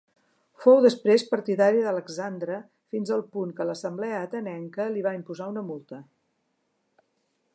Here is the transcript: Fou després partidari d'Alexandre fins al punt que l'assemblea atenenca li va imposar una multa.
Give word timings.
Fou 0.63 0.77
després 0.85 1.25
partidari 1.33 1.83
d'Alexandre 1.87 2.57
fins 2.95 3.13
al 3.17 3.23
punt 3.37 3.53
que 3.59 3.69
l'assemblea 3.71 4.23
atenenca 4.29 4.89
li 4.95 5.07
va 5.09 5.15
imposar 5.21 5.53
una 5.55 5.67
multa. 5.71 6.03